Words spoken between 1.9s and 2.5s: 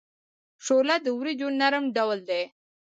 ډول دی.